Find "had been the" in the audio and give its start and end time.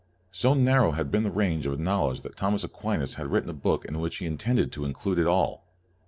0.93-1.29